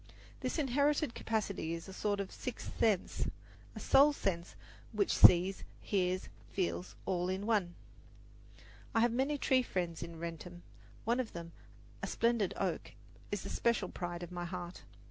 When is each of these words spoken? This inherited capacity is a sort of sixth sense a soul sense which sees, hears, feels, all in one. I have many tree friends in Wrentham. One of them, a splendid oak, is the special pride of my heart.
This 0.39 0.57
inherited 0.57 1.13
capacity 1.13 1.75
is 1.75 1.87
a 1.87 1.93
sort 1.93 2.19
of 2.19 2.31
sixth 2.31 2.75
sense 2.79 3.27
a 3.75 3.79
soul 3.79 4.13
sense 4.13 4.55
which 4.93 5.15
sees, 5.15 5.63
hears, 5.79 6.27
feels, 6.49 6.95
all 7.05 7.29
in 7.29 7.45
one. 7.45 7.75
I 8.95 9.01
have 9.01 9.11
many 9.13 9.37
tree 9.37 9.61
friends 9.61 10.01
in 10.01 10.17
Wrentham. 10.17 10.63
One 11.05 11.19
of 11.19 11.33
them, 11.33 11.51
a 12.01 12.07
splendid 12.07 12.55
oak, 12.57 12.93
is 13.31 13.43
the 13.43 13.49
special 13.49 13.89
pride 13.89 14.23
of 14.23 14.31
my 14.31 14.45
heart. 14.45 14.81